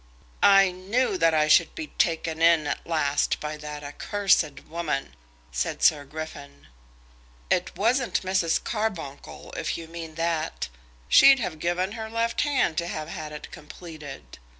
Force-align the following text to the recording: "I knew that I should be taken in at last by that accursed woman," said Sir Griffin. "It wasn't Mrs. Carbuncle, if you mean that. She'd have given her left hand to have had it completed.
"I 0.41 0.71
knew 0.71 1.15
that 1.19 1.35
I 1.35 1.47
should 1.47 1.75
be 1.75 1.93
taken 1.99 2.41
in 2.41 2.65
at 2.65 2.87
last 2.87 3.39
by 3.39 3.55
that 3.57 3.83
accursed 3.83 4.61
woman," 4.61 5.13
said 5.51 5.83
Sir 5.83 6.05
Griffin. 6.05 6.65
"It 7.51 7.75
wasn't 7.77 8.23
Mrs. 8.23 8.63
Carbuncle, 8.63 9.51
if 9.55 9.77
you 9.77 9.87
mean 9.87 10.15
that. 10.15 10.69
She'd 11.07 11.37
have 11.37 11.59
given 11.59 11.91
her 11.91 12.09
left 12.09 12.41
hand 12.41 12.79
to 12.79 12.87
have 12.87 13.09
had 13.09 13.31
it 13.31 13.51
completed. 13.51 14.39